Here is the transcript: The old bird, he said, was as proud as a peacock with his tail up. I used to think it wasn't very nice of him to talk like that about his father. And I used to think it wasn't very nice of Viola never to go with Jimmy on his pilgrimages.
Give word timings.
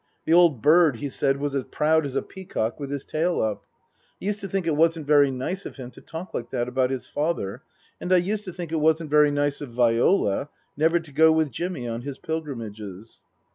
The 0.25 0.33
old 0.33 0.63
bird, 0.63 0.95
he 0.95 1.09
said, 1.09 1.37
was 1.37 1.53
as 1.53 1.65
proud 1.65 2.07
as 2.07 2.15
a 2.15 2.23
peacock 2.23 2.79
with 2.79 2.89
his 2.89 3.05
tail 3.05 3.39
up. 3.39 3.61
I 4.19 4.25
used 4.25 4.39
to 4.39 4.47
think 4.47 4.65
it 4.65 4.75
wasn't 4.75 5.05
very 5.05 5.29
nice 5.29 5.63
of 5.63 5.75
him 5.77 5.91
to 5.91 6.01
talk 6.01 6.33
like 6.33 6.49
that 6.49 6.67
about 6.67 6.89
his 6.89 7.05
father. 7.05 7.61
And 7.99 8.11
I 8.11 8.17
used 8.17 8.45
to 8.45 8.51
think 8.51 8.71
it 8.71 8.77
wasn't 8.77 9.11
very 9.11 9.29
nice 9.29 9.61
of 9.61 9.69
Viola 9.69 10.49
never 10.75 10.99
to 10.99 11.11
go 11.11 11.31
with 11.31 11.51
Jimmy 11.51 11.87
on 11.87 12.01
his 12.01 12.17
pilgrimages. 12.17 13.23